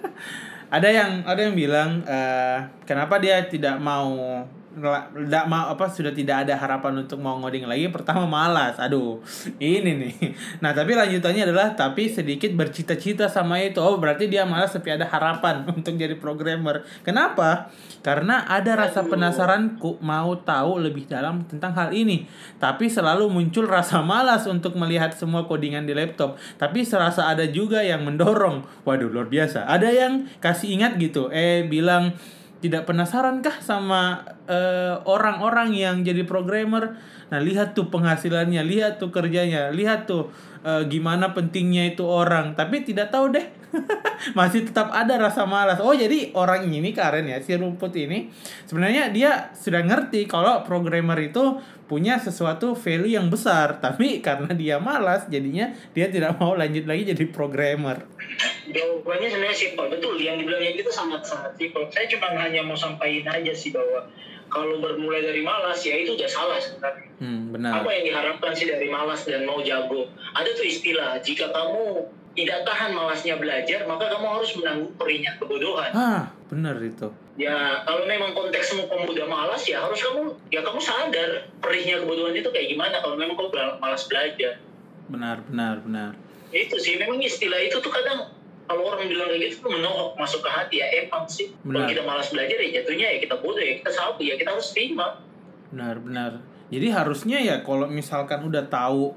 [0.76, 4.44] ada yang ada yang bilang eh, kenapa dia tidak mau
[4.76, 8.76] tidak mau apa sudah tidak ada harapan untuk mau ngoding lagi pertama malas.
[8.76, 9.24] Aduh
[9.56, 10.14] ini nih.
[10.60, 13.80] Nah tapi lanjutannya adalah tapi sedikit bercita-cita sama itu.
[13.80, 16.84] Oh berarti dia malas tapi ada harapan untuk jadi programmer.
[17.00, 17.72] Kenapa?
[18.04, 19.16] Karena ada rasa Aduh.
[19.16, 22.28] penasaranku mau tahu lebih dalam tentang hal ini.
[22.60, 26.36] Tapi selalu muncul rasa malas untuk melihat semua codingan di laptop.
[26.60, 28.84] Tapi serasa ada juga yang mendorong.
[28.84, 29.64] Waduh luar biasa.
[29.64, 31.32] Ada yang kasih ingat gitu.
[31.32, 32.12] Eh bilang
[32.60, 36.96] tidak penasaran kah sama eh, orang-orang yang jadi programmer.
[37.26, 40.30] Nah lihat tuh penghasilannya lihat tuh kerjanya lihat tuh
[40.62, 42.54] eh, gimana pentingnya itu orang.
[42.54, 43.46] Tapi tidak tahu deh.
[44.38, 45.82] Masih tetap ada rasa malas.
[45.82, 48.30] Oh jadi orang ini Karen ya si rumput ini
[48.64, 53.78] sebenarnya dia sudah ngerti kalau programmer itu punya sesuatu value yang besar.
[53.84, 58.06] Tapi karena dia malas jadinya dia tidak mau lanjut lagi jadi programmer.
[58.66, 59.86] Jawabannya sebenarnya simpel.
[59.90, 60.18] Betul.
[60.18, 61.86] Yang dibilangnya itu sangat sangat simpel.
[61.90, 64.10] Saya cuma hanya mau sampaikan aja sih bahwa
[64.46, 67.08] kalau bermulai dari malas ya itu udah salah sebenarnya.
[67.18, 70.06] hmm, benar Apa yang diharapkan sih dari malas dan mau jago?
[70.34, 72.06] Ada tuh istilah, jika kamu
[72.36, 75.90] tidak tahan malasnya belajar, maka kamu harus menanggung perihnya kebodohan.
[75.92, 80.80] ah benar itu Ya, kalau memang konteksmu kamu udah malas, ya harus kamu, ya kamu
[80.80, 84.56] sadar perihnya kebodohan itu kayak gimana kalau memang kamu malas belajar.
[85.06, 86.10] benar benar benar
[86.50, 88.35] Itu sih, memang istilah itu tuh kadang
[88.66, 90.86] kalau orang bilang kayak gitu tuh menohok masuk ke hati ya.
[91.06, 91.50] Emang sih.
[91.50, 91.88] Kalau Benar.
[91.88, 93.74] kita malas belajar ya jatuhnya ya kita bodoh ya.
[93.78, 94.34] Kita sabu ya.
[94.34, 95.06] Kita harus terima.
[95.66, 96.32] benar benar.
[96.70, 99.14] Jadi harusnya ya kalau misalkan udah tahu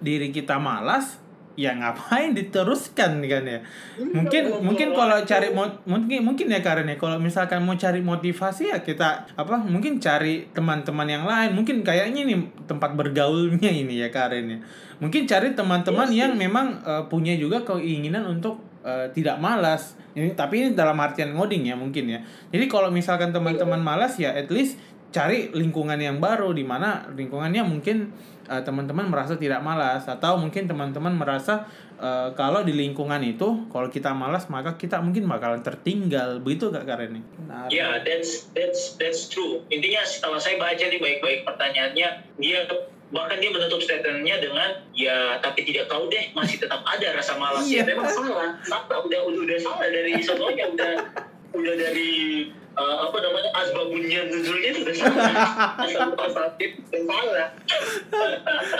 [0.00, 1.20] diri kita malas
[1.58, 3.58] ya ngapain diteruskan kan ya?
[3.98, 8.70] Mungkin Iya, mungkin kalau cari mungkin mungkin ya Karen ya kalau misalkan mau cari motivasi
[8.70, 11.58] ya kita apa mungkin cari teman-teman yang lain.
[11.58, 12.38] Mungkin kayaknya nih
[12.70, 14.58] tempat bergaulnya ini ya Karen ya.
[15.02, 20.34] Mungkin cari teman-teman Iya yang memang eh, punya juga keinginan untuk eh, tidak malas ini
[20.34, 24.50] tapi ini dalam artian ngoding ya mungkin ya jadi kalau misalkan teman-teman malas ya at
[24.50, 28.12] least cari lingkungan yang baru di mana lingkungannya mungkin
[28.44, 31.64] eh, teman-teman merasa tidak malas atau mungkin teman-teman merasa
[31.96, 36.84] eh, kalau di lingkungan itu kalau kita malas maka kita mungkin bakalan tertinggal begitu gak
[36.84, 37.24] Karen?
[37.24, 37.72] Benar.
[37.72, 39.64] Ya, that's that's that's true.
[39.72, 42.60] Intinya setelah saya baca nih baik-baik pertanyaannya, dia
[43.08, 47.64] bahkan dia menutup statementnya dengan ya tapi tidak tahu deh masih tetap ada rasa malas
[47.64, 47.80] Iya.
[47.80, 50.92] ya memang salah salah udah udah, udah salah dari sononya udah
[51.48, 52.12] udah dari
[52.74, 55.32] uh, apa namanya asbabunnya nuzulnya itu udah salah
[55.80, 57.48] asal udah salah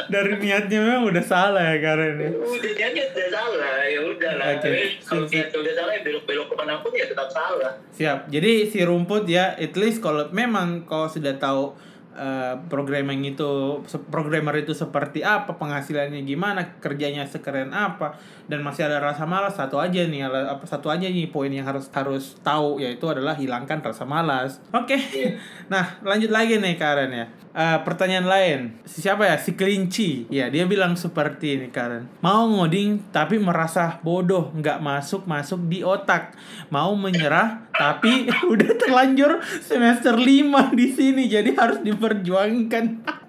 [0.09, 2.29] Dari niatnya memang udah salah ya Karen ya.
[2.33, 4.47] udah niatnya udah salah ya udah lah.
[4.59, 8.19] Tapi kalau niatnya udah salah ya belok-belok ke mana pun ya tetap salah Siap.
[8.29, 11.75] Jadi si rumput ya, at least kalau memang kau sudah tahu
[12.19, 13.79] eh, programming itu,
[14.11, 18.19] programmer itu seperti apa, penghasilannya gimana, kerjanya sekeren apa,
[18.51, 21.87] dan masih ada rasa malas satu aja nih, apa satu aja nih poin yang harus
[21.95, 24.59] harus tahu yaitu adalah hilangkan rasa malas.
[24.75, 24.99] Oke.
[24.99, 25.39] Iya.
[25.69, 27.29] Nah lanjut lagi nih Karen ya.
[27.59, 29.37] Eh, pertanyaan lain, si siapa ya?
[29.37, 30.25] Si kelinci.
[30.33, 32.09] Ya dia bilang seperti ini Karen.
[32.25, 36.33] Mau ngoding tapi merasa bodoh, nggak masuk masuk di otak.
[36.73, 42.85] Mau menyerah tapi udah terlanjur semester 5 di sini, jadi harus diperjuangkan.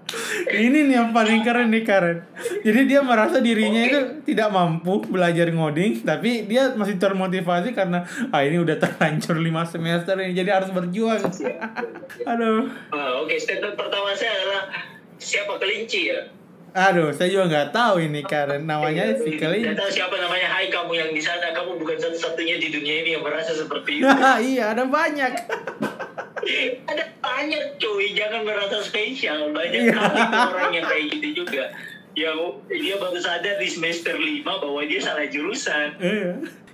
[0.49, 2.25] Ini nih yang paling keren nih Karen.
[2.65, 8.01] Jadi dia merasa dirinya itu tidak mampu belajar ngoding, tapi dia masih termotivasi karena
[8.33, 11.21] ah ini udah terlanjur 5 semester ini, jadi harus berjuang.
[12.33, 12.73] Aduh.
[12.89, 14.73] Ah, Oke, statement pertama saya adalah
[15.21, 16.38] siapa kelinci ya?
[16.71, 18.63] Aduh, saya juga nggak tahu ini Karen.
[18.63, 19.73] Namanya si Tidak kelinci.
[19.73, 20.47] tahu siapa namanya.
[20.47, 24.05] Hai kamu yang di sana, kamu bukan satu-satunya di dunia ini yang merasa seperti itu.
[24.51, 25.33] iya, ada banyak.
[26.81, 29.53] Ada banyak cuy, jangan merasa spesial.
[29.53, 29.93] Banyak Iya.
[29.93, 31.69] kali orang yang kayak gitu juga.
[32.17, 35.93] Yang dia baru sadar di semester 5 bahwa dia salah jurusan.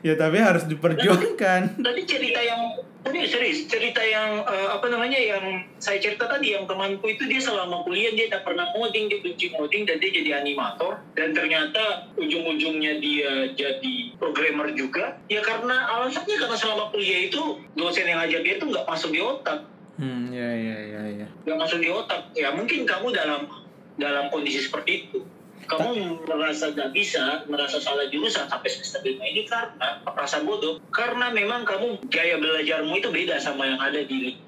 [0.05, 1.81] Ya tapi harus diperjuangkan.
[1.81, 2.77] Tadi cerita yang
[3.09, 7.41] ini serius cerita yang uh, apa namanya yang saya cerita tadi yang temanku itu dia
[7.41, 11.01] selama kuliah dia tak pernah ngoding dia benci ngoding dan dia jadi animator.
[11.17, 15.17] Dan ternyata ujung-ujungnya dia jadi programmer juga.
[15.25, 19.25] Ya karena alasannya karena selama kuliah itu dosen yang ngajar dia itu nggak masuk di
[19.25, 19.65] otak.
[19.97, 21.27] Hmm ya ya ya ya.
[21.49, 22.29] Nggak masuk di otak.
[22.37, 23.49] Ya mungkin kamu dalam
[23.97, 25.25] dalam kondisi seperti itu
[25.65, 30.77] kamu merasa gak bisa, merasa salah jurusan sampai semester lima ini karena merasa bodoh.
[30.93, 34.44] Karena memang kamu gaya belajarmu itu beda sama yang ada di.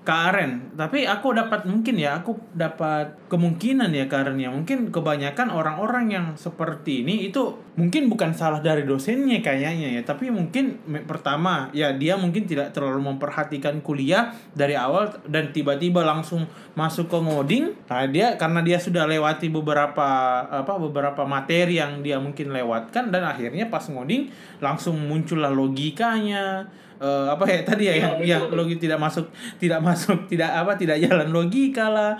[0.00, 6.08] Karen, tapi aku dapat mungkin ya, aku dapat kemungkinan ya Karen ya, mungkin kebanyakan orang-orang
[6.08, 11.92] yang seperti ini itu mungkin bukan salah dari dosennya kayaknya ya, tapi mungkin pertama ya
[11.92, 17.76] dia mungkin tidak terlalu memperhatikan kuliah dari awal dan tiba-tiba langsung masuk ke ngoding.
[17.86, 20.08] Nah dia karena dia sudah lewati beberapa
[20.48, 24.32] apa beberapa materi yang dia mungkin lewatkan dan akhirnya pas ngoding
[24.64, 26.64] langsung muncullah logikanya
[27.00, 30.76] uh, apa ya tadi ya, ya yang yang logi tidak masuk tidak masuk tidak apa
[30.76, 32.12] tidak jalan logika lah.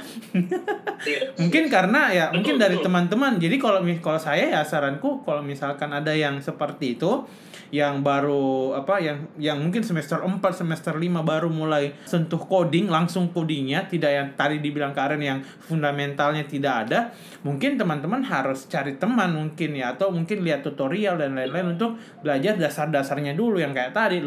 [1.00, 5.40] Ya, mungkin karena ya betul, mungkin dari teman-teman jadi kalau kalau saya ya saranku kalau
[5.40, 7.24] misalkan ada yang seperti itu
[7.70, 13.30] yang baru apa yang yang mungkin semester 4 semester 5 baru mulai sentuh coding langsung
[13.30, 17.14] codingnya tidak yang tadi dibilang Karen yang fundamentalnya tidak ada
[17.46, 22.58] mungkin teman-teman harus cari teman mungkin ya atau mungkin lihat tutorial dan lain-lain untuk belajar
[22.58, 24.18] dasar-dasarnya dulu yang kayak tadi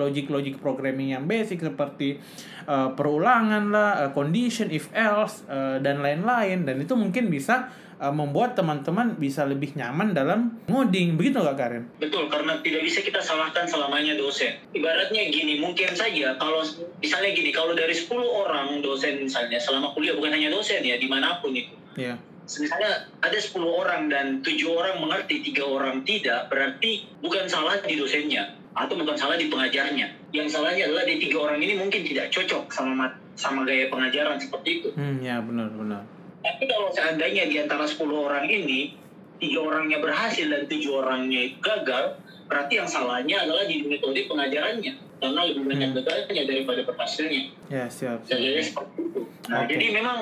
[0.44, 2.20] logic-logic programming yang basic seperti
[2.68, 7.72] uh, perulangan lah uh, condition if else uh, dan lain-lain dan itu mungkin bisa
[8.04, 11.84] uh, membuat teman-teman bisa lebih nyaman dalam ngoding begitu nggak Karen?
[11.96, 14.60] Betul karena tidak bisa kita salahkan selamanya dosen.
[14.76, 16.60] Ibaratnya gini mungkin saja kalau
[17.00, 21.08] misalnya gini kalau dari 10 orang dosen misalnya selama kuliah bukan hanya dosen ya di
[21.08, 21.72] mana pun itu.
[21.96, 22.20] Iya.
[22.20, 22.32] Yeah.
[22.44, 27.96] Misalnya ada 10 orang dan tujuh orang mengerti, tiga orang tidak, berarti bukan salah di
[27.96, 30.34] dosennya atau bukan salah di pengajarnya.
[30.34, 34.82] Yang salahnya adalah di tiga orang ini mungkin tidak cocok sama sama gaya pengajaran seperti
[34.82, 34.90] itu.
[34.98, 36.02] Hmm, ya benar benar.
[36.44, 39.00] Tapi kalau seandainya di antara 10 orang ini,
[39.40, 42.20] tiga orangnya berhasil dan tujuh orangnya gagal,
[42.52, 44.94] berarti yang salahnya adalah di metode pengajarannya.
[45.24, 45.98] Karena lebih banyak hmm.
[46.04, 47.44] gagalnya daripada berhasilnya.
[47.72, 48.28] Ya, siap.
[48.28, 48.36] siap.
[48.36, 49.22] Jadi seperti itu.
[49.48, 49.70] Nah, okay.
[49.72, 50.18] jadi memang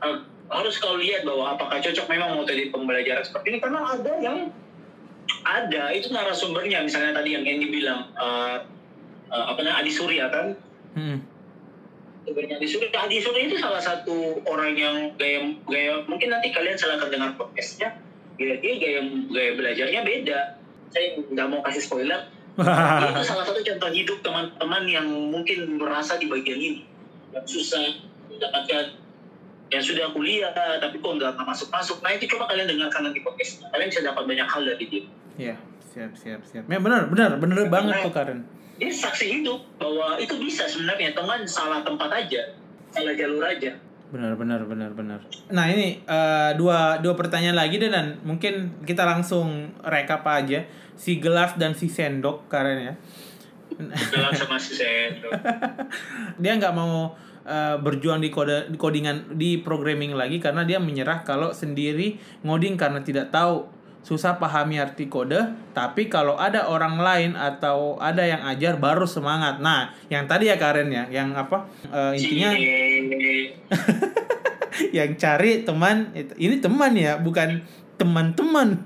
[0.00, 3.58] uh, harus kau lihat bahwa apakah cocok memang metode pembelajaran seperti ini.
[3.60, 4.48] Karena ada yang
[5.46, 8.64] ada itu narasumbernya misalnya tadi yang Andy bilang uh,
[9.30, 10.46] uh, apa namanya Adi Surya kan
[10.96, 11.18] hmm
[12.30, 12.88] Adi Surya.
[12.94, 17.96] Adi Surya itu salah satu orang yang gaya gaya mungkin nanti kalian silahkan dengar podcastnya.
[18.38, 19.00] Gaya dia gaya
[19.32, 20.40] gaya belajarnya beda.
[20.94, 22.28] Saya nggak mau kasih spoiler.
[22.60, 26.82] itu salah satu contoh hidup teman-teman yang mungkin merasa di bagian ini
[27.32, 29.00] yang susah mendapatkan
[29.70, 33.70] yang sudah kuliah tapi kok nggak masuk masuk nah itu coba kalian dengarkan nanti podcastnya
[33.70, 35.02] kalian bisa dapat banyak hal dari dia
[35.40, 35.56] iya
[35.90, 36.64] siap siap siap.
[36.68, 38.40] Ya benar benar benar banget tuh Karen.
[38.80, 43.72] Ini saksi hidup bahwa itu bisa sebenarnya teman salah tempat aja salah jalur aja.
[44.10, 45.20] Benar benar benar benar.
[45.54, 50.66] Nah ini uh, dua dua pertanyaan lagi deh dan mungkin kita langsung rekap aja
[50.98, 52.94] si gelas dan si sendok karena ya.
[54.10, 55.30] Gelas sama si sendok.
[56.42, 57.14] Dia nggak mau
[57.46, 62.74] uh, berjuang di kode di codingan di programming lagi karena dia menyerah kalau sendiri ngoding
[62.74, 65.38] karena tidak tahu susah pahami arti kode,
[65.76, 69.60] tapi kalau ada orang lain atau ada yang ajar baru semangat.
[69.60, 71.68] Nah, yang tadi ya Karen ya, yang apa?
[71.92, 72.50] Uh, intinya
[74.96, 77.60] yang cari teman ini teman ya, bukan
[78.00, 78.80] teman-teman.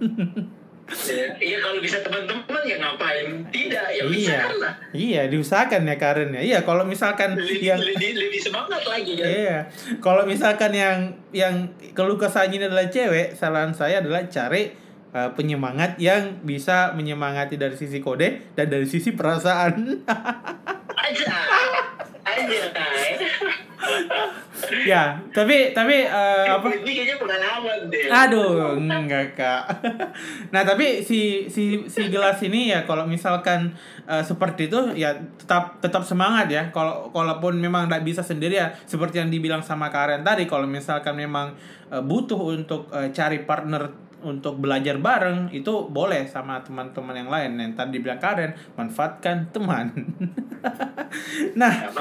[1.40, 3.40] Iya kalau bisa teman-teman ya ngapain?
[3.48, 4.52] Tidak ya iya.
[4.52, 4.76] lah.
[4.92, 6.40] Iya diusahakan ya Karen ya.
[6.44, 9.24] Iya kalau misalkan lebih, yang lebih, lebih semangat lagi ya.
[9.24, 9.58] Iya
[10.04, 14.83] kalau misalkan yang yang keluh kesahnya adalah cewek, saran saya adalah cari
[15.14, 20.02] uh, penyemangat yang bisa menyemangati dari sisi kode dan dari sisi perasaan.
[21.04, 21.30] aja,
[22.26, 22.56] aja,
[24.84, 26.66] ya, tapi tapi uh, apa?
[26.72, 28.08] Ini kayaknya pengalaman deh.
[28.10, 29.62] Aduh, enggak kak.
[30.54, 33.72] nah tapi si si si gelas ini ya kalau misalkan
[34.08, 36.62] uh, seperti itu ya tetap tetap semangat ya.
[36.72, 40.48] Kalau kalaupun memang tidak bisa sendiri ya seperti yang dibilang sama Karen tadi.
[40.48, 41.54] Kalau misalkan memang
[41.92, 47.50] uh, butuh untuk uh, cari partner untuk belajar bareng itu boleh sama teman-teman yang lain.
[47.60, 49.86] Yang tadi bilang Karen manfaatkan teman.
[51.54, 51.92] Nah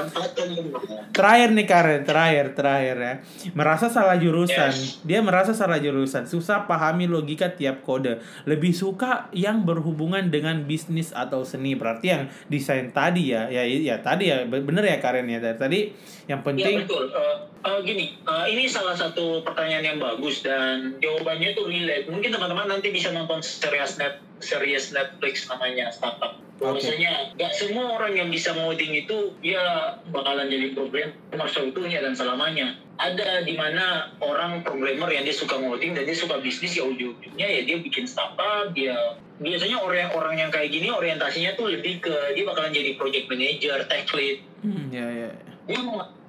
[1.14, 2.02] terakhir nih Karen.
[2.02, 3.14] Terakhir terakhir ya.
[3.54, 4.72] Merasa salah jurusan.
[4.74, 4.98] Yes.
[5.06, 6.26] dia merasa salah jurusan.
[6.26, 8.18] Susah pahami logika tiap kode.
[8.48, 11.78] Lebih suka yang berhubungan dengan bisnis atau seni.
[11.78, 13.46] Berarti yang desain tadi ya.
[13.52, 14.42] Ya ya tadi ya.
[14.48, 15.38] Bener ya Karen ya.
[15.38, 15.78] Dari tadi
[16.26, 17.04] yang iya, penting ya, betul.
[17.12, 22.30] Uh, uh, gini uh, ini salah satu pertanyaan yang bagus dan jawabannya itu relate mungkin
[22.30, 28.28] teman-teman nanti bisa nonton series net series Netflix namanya startup bahwasanya nggak semua orang yang
[28.30, 35.10] bisa ngoding itu ya bakalan jadi programmer seutuhnya dan selamanya ada di mana orang programmer
[35.10, 39.18] yang dia suka ngoding dan dia suka bisnis ya ujung-ujungnya ya dia bikin startup dia
[39.42, 44.06] biasanya orang-orang yang kayak gini orientasinya tuh lebih ke dia bakalan jadi project manager, tech
[44.14, 44.38] lead.
[44.62, 45.30] Hmm, ya ya.
[45.66, 46.23] Dia mengerti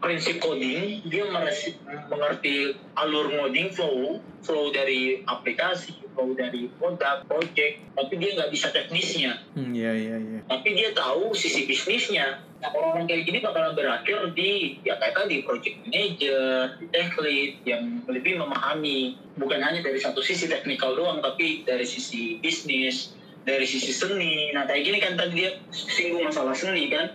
[0.00, 1.76] prinsip coding, dia meresi,
[2.08, 8.72] mengerti alur ngoding flow, flow dari aplikasi, flow dari produk, project, tapi dia nggak bisa
[8.72, 9.40] teknisnya.
[9.54, 10.40] Hmm, ya ya ya.
[10.48, 12.42] Tapi dia tahu sisi bisnisnya.
[12.62, 17.58] Nah, orang-orang kayak gini bakalan berakhir di ya kayak tadi project manager, di tech lead
[17.66, 23.66] yang lebih memahami bukan hanya dari satu sisi teknikal doang tapi dari sisi bisnis, dari
[23.66, 24.54] sisi seni.
[24.54, 27.10] Nah, kayak gini kan tadi dia singgung masalah seni kan.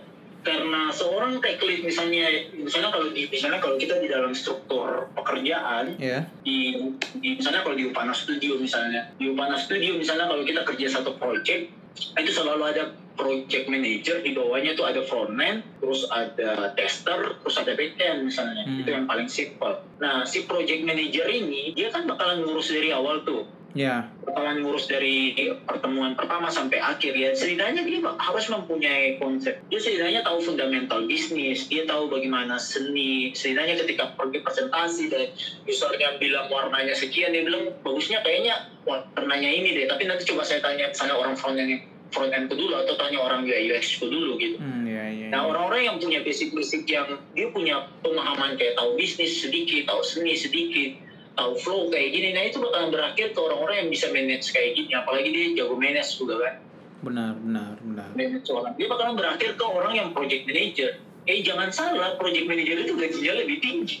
[0.48, 2.24] Karena seorang tech lead misalnya
[2.56, 6.24] misalnya kalau di misalnya kalau kita di dalam struktur pekerjaan Ya.
[6.40, 6.72] di,
[7.20, 11.20] di misalnya kalau di Upana Studio misalnya di Upana Studio misalnya kalau kita kerja satu
[11.20, 11.68] project
[12.16, 12.82] itu selalu ada
[13.18, 18.80] project manager di bawahnya tuh ada frontman terus ada tester terus ada backend misalnya Hmm.
[18.80, 23.20] itu yang paling simple nah si project manager ini dia kan bakalan ngurus dari awal
[23.22, 23.42] tuh
[23.78, 24.10] Ya.
[24.26, 30.26] bakalan ngurus dari pertemuan pertama sampai akhir ya setidaknya dia harus mempunyai konsep dia setidaknya
[30.26, 35.30] tahu fundamental bisnis dia tahu bagaimana seni setidaknya ketika pergi presentasi dan
[35.62, 40.58] usernya bilang warnanya sekian dia bilang bagusnya kayaknya warnanya ini deh tapi nanti coba saya
[40.58, 41.78] tanya sana orang front end
[42.10, 45.26] front end dulu atau tanya orang UI UX ku dulu gitu Hmm, ya ya.
[45.30, 45.48] Nah ya.
[45.54, 50.96] orang-orang yang punya basic-basic yang dia punya pemahaman kayak tahu bisnis sedikit, tahu seni sedikit,
[51.38, 54.90] tahu flow kayak gini, nah itu bakalan berakhir ke orang-orang yang bisa manage kayak gini,
[54.92, 56.54] apalagi dia jago manage juga kan,
[56.98, 58.08] Benar benar benar.
[58.12, 58.74] manage orang.
[58.74, 60.90] Dia bakalan berakhir ke orang yang project manager.
[61.24, 63.96] Eh jangan salah, project manager itu gajinya lebih tinggi.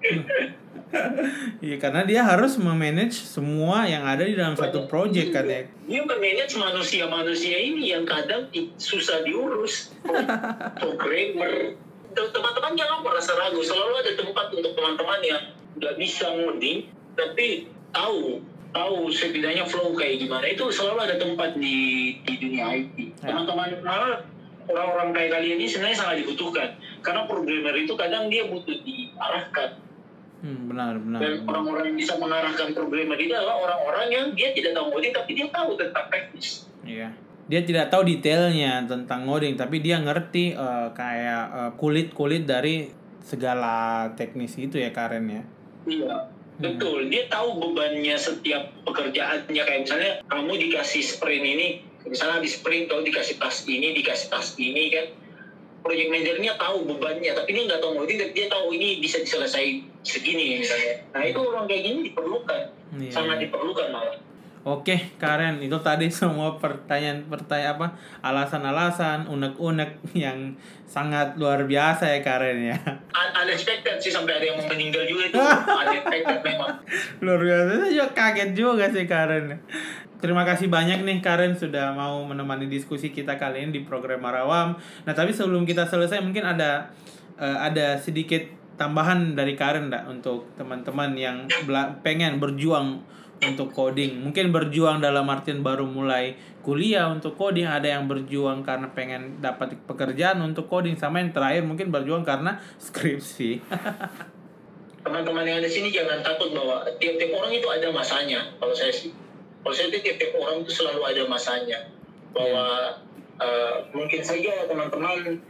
[1.60, 5.62] Iya karena dia harus memanage semua yang ada di dalam satu project kan ya.
[5.86, 9.94] Dia memanage manusia-manusia ini yang kadang susah diurus.
[10.82, 11.78] Programmer.
[12.10, 13.62] Te- Teman-teman jangan merasa ragu.
[13.62, 15.42] Selalu ada tempat untuk teman-teman yang
[15.78, 21.76] nggak bisa ngoding, tapi tahu tahu setidaknya flow kayak gimana itu selalu ada tempat di
[22.22, 22.96] di dunia IT.
[23.22, 23.34] Ya.
[23.34, 24.22] Teman-teman malah
[24.70, 26.68] orang-orang kayak kalian ini sebenarnya sangat dibutuhkan
[27.02, 29.70] karena programmer itu kadang dia butuh diarahkan
[30.40, 31.20] Hmm, benar benar.
[31.20, 35.30] dan orang-orang yang bisa mengarahkan problemnya itu adalah orang-orang yang dia tidak tahu ngoding tapi
[35.36, 36.64] dia tahu tentang teknis.
[36.80, 37.12] Iya.
[37.50, 42.88] Dia tidak tahu detailnya tentang ngoding, tapi dia ngerti eh, kayak eh, kulit-kulit dari
[43.20, 45.44] segala teknis itu ya Karen ya.
[45.88, 46.28] Iya.
[46.60, 51.68] Betul, dia tahu bebannya setiap pekerjaannya kayak misalnya kamu dikasih sprint ini,
[52.04, 55.06] misalnya di sprint kau dikasih tas ini, dikasih tas ini kan.
[55.80, 59.80] Project manajernya tahu bebannya, tapi dia nggak tahu ngoding, tapi dia tahu ini bisa diselesai
[60.04, 61.00] segini misalnya.
[61.16, 62.62] Nah itu orang kayak gini diperlukan,
[63.00, 63.08] Iya.
[63.08, 64.20] sangat diperlukan malah.
[64.60, 67.86] Oke, Karen, itu tadi semua pertanyaan-pertanyaan apa
[68.20, 70.52] alasan-alasan unek-unek yang
[70.84, 72.76] sangat luar biasa ya Karen ya.
[73.08, 75.38] Un- Unexpected sih sampai ada yang mau meninggal juga itu
[75.80, 76.76] unexpected memang.
[77.24, 77.70] luar biasa.
[77.72, 79.44] Saya juga kaget juga sih Karen.
[80.20, 84.76] Terima kasih banyak nih Karen sudah mau menemani diskusi kita kali ini di program Marawam.
[84.76, 86.92] Nah, tapi sebelum kita selesai mungkin ada
[87.40, 88.44] eh, ada sedikit
[88.76, 91.48] tambahan dari Karen enggak untuk teman-teman yang
[92.04, 93.00] pengen berjuang
[93.40, 94.20] untuk coding.
[94.20, 99.80] Mungkin berjuang dalam artian baru mulai kuliah untuk coding, ada yang berjuang karena pengen dapat
[99.88, 103.64] pekerjaan untuk coding sama yang terakhir mungkin berjuang karena skripsi.
[105.00, 108.40] teman-teman yang ada sini jangan takut bahwa tiap-tiap orang itu ada masanya.
[108.60, 109.08] Kalau saya sih
[109.64, 111.78] kalau saya itu tiap-tiap orang itu selalu ada masanya.
[112.36, 112.66] Bahwa
[113.40, 115.40] eh, mungkin saja teman-teman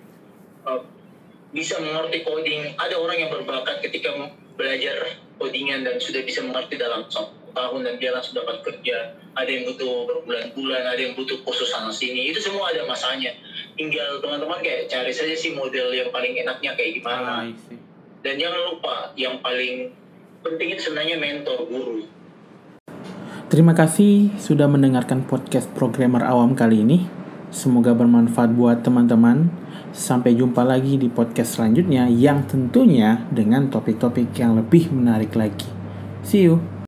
[0.71, 0.81] eh,
[1.51, 2.79] bisa mengerti coding.
[2.79, 4.15] Ada orang yang berbakat ketika
[4.55, 8.97] belajar codingan dan sudah bisa mengerti dalam satu tahun dan dia langsung dapat kerja
[9.31, 13.31] ada yang butuh berbulan-bulan ada yang butuh kursus sana sini itu semua ada masanya
[13.75, 17.79] tinggal teman-teman kayak cari saja sih model yang paling enaknya kayak gimana Ah, I see.
[18.21, 19.95] dan jangan lupa yang paling
[20.41, 22.05] penting itu sebenarnya mentor guru.
[23.51, 26.99] Terima kasih sudah mendengarkan podcast programmer awam kali ini.
[27.51, 29.51] Semoga bermanfaat buat teman-teman.
[29.91, 35.67] Sampai jumpa lagi di podcast selanjutnya yang tentunya dengan topik-topik yang lebih menarik lagi.
[36.23, 36.80] See you.